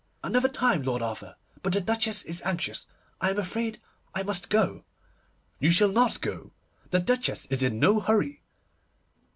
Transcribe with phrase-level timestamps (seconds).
[0.23, 2.87] 'Another time, Lord Arthur, but the Duchess is anxious.
[3.21, 3.79] I am afraid
[4.15, 4.83] I must go.'
[5.59, 6.53] 'You shall not go.
[6.89, 8.41] The Duchess is in no hurry.